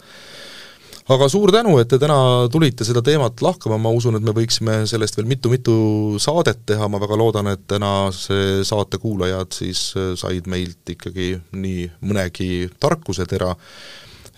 [1.12, 4.82] aga suur tänu, et te täna tulite seda teemat lahkama, ma usun, et me võiksime
[4.88, 5.74] sellest veel mitu-mitu
[6.22, 11.90] saadet teha, ma väga loodan, et tänase saate kuulajad siis äh, said meilt ikkagi nii
[12.08, 13.52] mõnegi tarkusetera.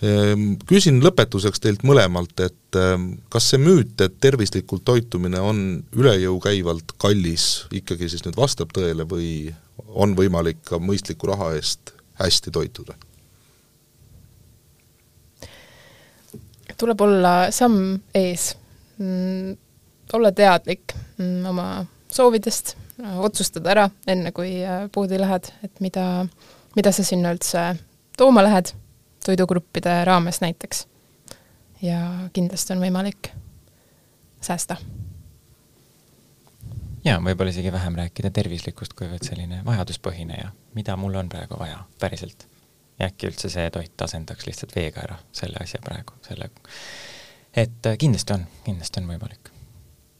[0.05, 5.63] Ehm, küsin lõpetuseks teilt mõlemalt, et ähm, kas see müüt, et tervislikult toitumine on
[5.97, 9.55] üle jõu käivalt kallis, ikkagi siis nüüd vastab tõele või
[9.97, 12.93] on võimalik ka mõistliku raha eest hästi toituda?
[16.77, 18.51] Tuleb olla samm ees
[18.97, 19.57] mm,,
[20.13, 22.75] olla teadlik mm, oma soovidest,
[23.17, 26.25] otsustada ära, enne kui äh, poodi lähed, et mida,
[26.75, 27.63] mida sa sinna üldse
[28.17, 28.71] tooma lähed,
[29.25, 30.87] toidugruppide raames näiteks.
[31.81, 33.31] ja kindlasti on võimalik
[34.41, 34.77] säästa.
[37.05, 41.83] jaa, võib-olla isegi vähem rääkida tervislikust, kuivõrd selline vajaduspõhine ja mida mul on praegu vaja,
[41.99, 42.47] päriselt
[42.99, 46.49] ja äkki üldse see toit asendaks lihtsalt veega ära selle asja praegu, selle,
[47.53, 49.53] et äh, kindlasti on, kindlasti on võimalik.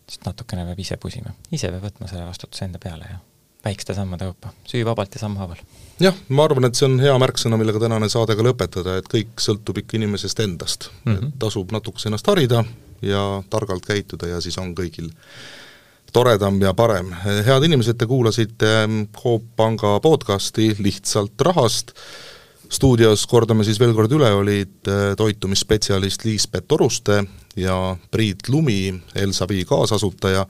[0.07, 3.19] sest natukene peab ise pusima, ise peab võtma selle vastutuse enda peale ja
[3.65, 5.61] väikeste sammude kaupa, süü vabalt ja sammhaaval.
[5.99, 9.41] jah, ma arvan, et see on hea märksõna, millega tänane saade ka lõpetada, et kõik
[9.43, 11.13] sõltub ikka inimesest endast mm.
[11.13, 11.27] -hmm.
[11.27, 12.63] et tasub natukese ennast harida
[13.01, 15.11] ja targalt käituda ja siis on kõigil
[16.13, 17.11] toredam ja parem.
[17.45, 18.87] head inimesed, te kuulasite
[19.23, 21.91] Coop Panga podcasti Lihtsalt rahast,
[22.69, 27.23] stuudios, kordame siis veel kord üle, olid äh, toitumisspetsialist Liis-Pett Oruste
[27.55, 30.45] ja Priit Lumi, Elsavi kaasasutaja,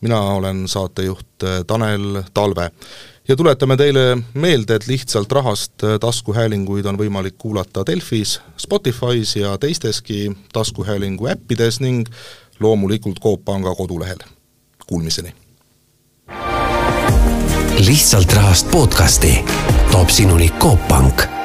[0.00, 2.70] mina olen saatejuht äh, Tanel Talve.
[3.28, 9.58] ja tuletame teile meelde, et lihtsalt rahast äh, taskuhäälinguid on võimalik kuulata Delfis, Spotify's ja
[9.58, 12.08] teisteski taskuhäälingu äppides ning
[12.60, 14.18] loomulikult Coop Panga kodulehel.
[14.86, 15.34] Kuulmiseni!
[17.86, 19.44] lihtsalt rahast podcasti
[19.90, 21.37] toob sinuni Coop Pank